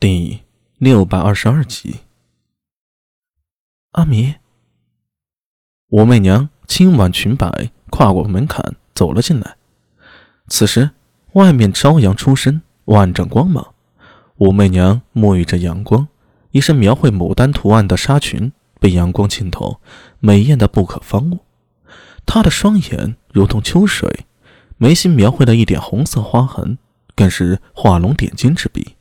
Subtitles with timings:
[0.00, 0.42] 第
[0.76, 2.02] 六百二十二集，
[3.90, 4.36] 阿弥，
[5.88, 9.56] 武媚娘轻挽裙摆，跨过门槛走了进来。
[10.46, 10.92] 此时，
[11.32, 13.74] 外面朝阳初升，万丈光芒。
[14.36, 16.06] 武媚娘沐浴着阳光，
[16.52, 19.80] 一身描绘牡丹图案的纱裙被阳光浸透，
[20.20, 21.40] 美艳的不可方物。
[22.24, 24.26] 她的双眼如同秋水，
[24.76, 26.78] 眉心描绘的一点红色花痕，
[27.16, 28.94] 更是画龙点睛之笔。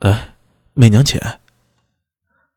[0.00, 0.34] 哎，
[0.74, 1.40] 媚娘姐。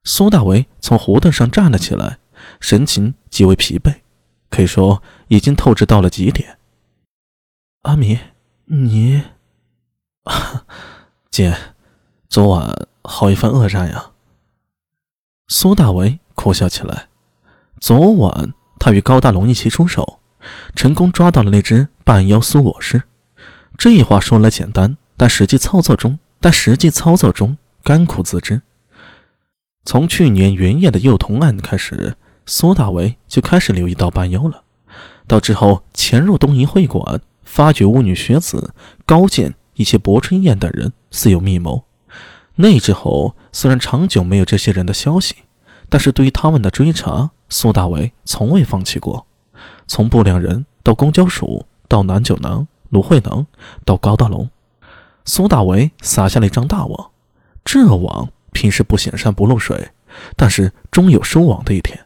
[0.03, 2.19] 苏大为从胡凳上站了起来，
[2.59, 4.01] 神情极为疲惫，
[4.49, 6.57] 可以说已经透支到了极点。
[7.83, 8.19] 阿米，
[8.65, 9.23] 你，
[11.31, 11.55] 姐，
[12.27, 14.11] 昨晚好一番恶战呀。
[15.47, 17.07] 苏大为苦笑起来。
[17.79, 20.19] 昨晚他与高大龙一起出手，
[20.75, 23.03] 成功抓到了那只半妖苏我师。
[23.77, 26.19] 这话说来简单，但实际操作中。
[26.39, 28.61] 但实际操作中甘苦自知。
[29.85, 34.63] 从去年元夜的幼童案开始，苏大为就开始留意到半妖了。
[35.27, 38.73] 到之后潜入东瀛会馆，发觉巫女雪子、
[39.05, 41.83] 高剑以及薄春燕等人似有密谋。
[42.55, 45.35] 那之后虽然长久没有这些人的消息，
[45.87, 49.25] 但是对于他们的追查，苏大为从未放弃过。
[49.87, 53.47] 从不良人到公交署，到南九囊、芦荟囊，
[53.85, 54.49] 到高大龙。
[55.29, 57.11] 苏大为撒下了一张大网，
[57.63, 59.91] 这网平时不显山不露水，
[60.35, 61.99] 但是终有收网的一天。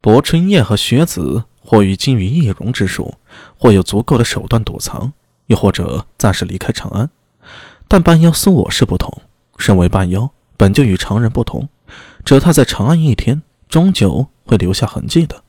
[0.00, 3.14] 薄春燕和雪子或与金鱼易容之术，
[3.56, 5.12] 或有足够的手段躲藏，
[5.46, 7.08] 又或者暂时离开长安。
[7.86, 9.16] 但半妖苏我是不同，
[9.56, 11.68] 身为半妖，本就与常人不同，
[12.24, 15.40] 只要他在长安一天，终究会留下痕迹的。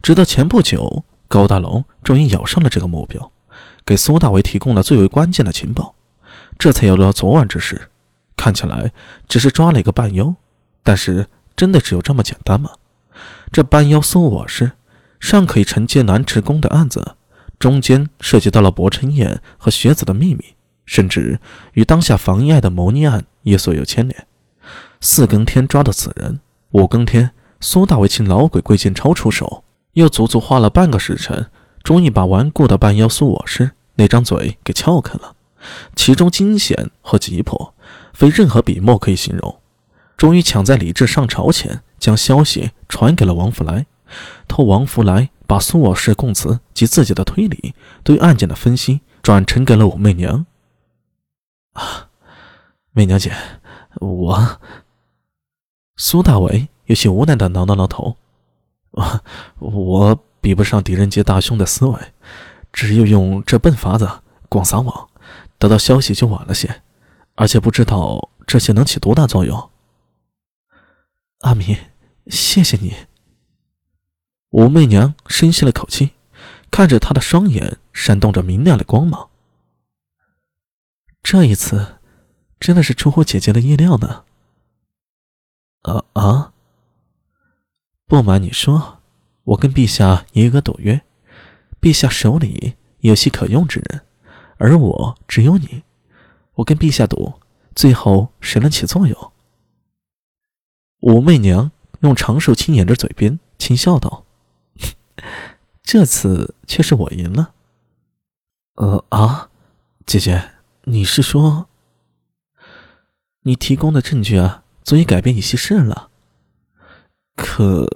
[0.00, 3.32] 直到前不久，高大龙终于咬上了这个目标，
[3.84, 5.96] 给苏大为提供了最为关键的情报。
[6.58, 7.88] 这才有了昨晚之事，
[8.36, 8.92] 看起来
[9.28, 10.34] 只是抓了一个半妖，
[10.82, 12.70] 但是真的只有这么简单吗？
[13.50, 14.72] 这半妖苏我师
[15.20, 17.16] 尚可以承接南池宫的案子，
[17.58, 20.54] 中间涉及到了薄春燕和雪子的秘密，
[20.86, 21.38] 甚至
[21.74, 24.26] 与当下房一爱的谋逆案也所有牵连。
[25.00, 26.40] 四更天抓到此人，
[26.70, 31.50] 五更天苏大为请老鬼桂建超出手，又足足花了半个时辰，
[31.82, 35.34] 终于把顽固的半妖苏我师那张嘴给撬开了。
[35.94, 37.74] 其中惊险和急迫，
[38.12, 39.60] 非任何笔墨可以形容。
[40.16, 43.86] 终于抢在李治上朝前，将消息传给了王福来，
[44.46, 47.74] 托王福来把苏老师供词及自己的推理、
[48.04, 50.46] 对案件的分析转呈给了武媚娘。
[51.72, 52.08] 啊，
[52.92, 53.32] 媚娘姐，
[54.00, 54.60] 我……
[55.96, 58.16] 苏大伟有些无奈的挠挠挠头，
[58.92, 59.20] 我
[59.58, 61.98] 我比不上狄仁杰大兄的思维，
[62.72, 64.08] 只有用这笨法子
[64.48, 65.08] 广撒网。
[65.62, 66.82] 得到消息就晚了些，
[67.36, 69.70] 而且不知道这些能起多大作用。
[71.42, 71.78] 阿弥，
[72.26, 72.92] 谢谢你。
[74.50, 76.14] 武媚娘深吸了口气，
[76.68, 79.30] 看着他的双眼闪动着明亮的光芒。
[81.22, 82.00] 这一次，
[82.58, 84.24] 真的是出乎姐姐的意料呢。
[85.82, 86.52] 啊啊！
[88.06, 88.98] 不瞒你说，
[89.44, 91.02] 我跟陛下也有个赌约，
[91.80, 94.04] 陛下手里有些可用之人。
[94.62, 95.82] 而我只有你，
[96.54, 97.32] 我跟陛下赌，
[97.74, 99.32] 最后谁能起作用？
[101.00, 104.24] 武媚娘用长寿轻掩着嘴边，轻笑道
[105.82, 107.54] ：“这次却是我赢了。”
[108.78, 109.50] 呃啊，
[110.06, 110.52] 姐姐，
[110.84, 111.66] 你是说，
[113.40, 116.08] 你提供的证据啊，足以改变一些事了？
[117.34, 117.88] 可，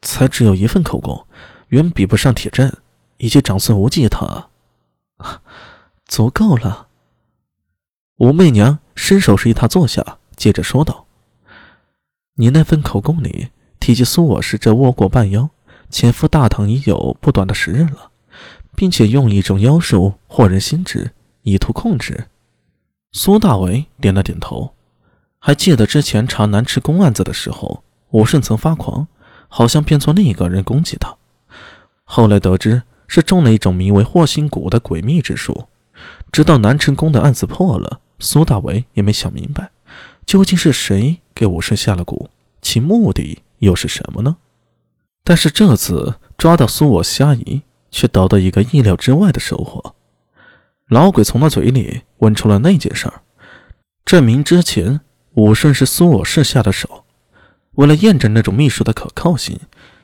[0.00, 1.24] 才只有一份口供，
[1.68, 2.76] 远比不上铁证
[3.18, 4.48] 以及长孙无忌他。
[6.12, 6.88] 足够了。
[8.18, 11.06] 武媚娘伸手示意他坐下，接着说道
[12.36, 13.48] ：“你那份口供里
[13.80, 15.48] 提及苏我是这倭国半妖，
[15.88, 18.10] 潜伏大唐已有不短的时日了，
[18.76, 21.12] 并且用一种妖术惑人心智，
[21.44, 22.26] 以图控制。”
[23.12, 24.74] 苏大为点了点头，
[25.38, 29.08] 还记得之前查南池宫案子的时候，武圣曾发狂，
[29.48, 31.16] 好像变作另一个人攻击他。
[32.04, 35.68] 后来得知是中了一种名为祸心蛊的诡秘之术。
[36.32, 39.70] 直到南城宫的案子破了，苏大为也没想明白，
[40.24, 42.28] 究竟是谁给武圣下了蛊，
[42.62, 44.38] 其目的又是什么呢？
[45.22, 49.94] 但是这次抓到苏我虾夷，却得到一个意料之外的收获。
[50.88, 53.20] 老鬼从他嘴里问出了那件事儿，
[54.06, 55.00] 证明之前
[55.34, 57.04] 武圣是苏我氏下的手。
[57.72, 59.60] 为了验证那种秘术的可靠性，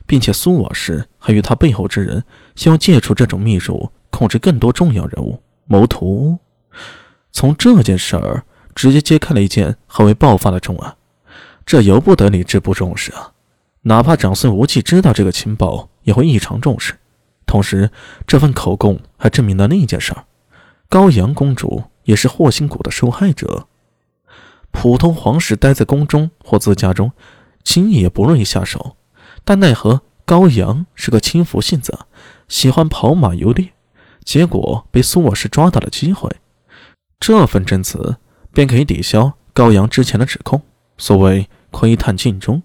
[0.07, 2.23] 并且苏我氏还与他背后之人
[2.55, 5.43] 希望借助这种秘术控制更多重要人物。
[5.69, 6.39] 谋图，
[7.31, 8.43] 从这件事儿
[8.75, 10.97] 直接揭开了一件很为爆发的重案，
[11.65, 13.33] 这由不得李治不重视啊！
[13.83, 16.95] 哪怕长孙无忌知道这个情报，也会异常重视。
[17.47, 17.91] 同时，
[18.27, 20.25] 这份口供还证明了另一件事儿：
[20.89, 23.67] 高阳公主也是霍心谷的受害者。
[24.71, 27.13] 普通皇室待在宫中或自家中，
[27.63, 28.97] 轻易也不容易下手，
[29.45, 31.99] 但奈何高阳是个轻浮性子，
[32.49, 33.73] 喜欢跑马游猎，
[34.29, 36.31] 结果被苏我氏抓到了机会。
[37.19, 38.19] 这份证词
[38.53, 40.61] 便可以抵消高阳之前的指控。
[40.99, 42.63] 所谓窥探镜中，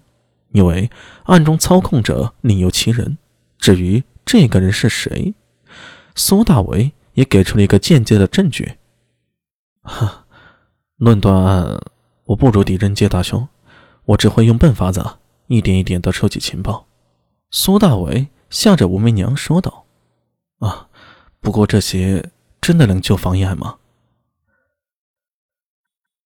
[0.52, 0.90] 因为
[1.22, 3.16] 暗中操控者另有其人。
[3.56, 5.32] 至于，这个人是谁？
[6.14, 8.74] 苏大为也给出了一个间接的证据。
[9.80, 10.26] 哈，
[10.98, 11.80] 论断案，
[12.24, 13.48] 我不如狄仁杰大兄，
[14.04, 15.02] 我只会用笨法子，
[15.46, 16.86] 一点一点的收集情报。
[17.50, 19.86] 苏大为向着吴媚娘说道
[20.60, 20.88] ：“啊，
[21.44, 22.24] 不过这些
[22.62, 23.74] 真的能救房一案吗？”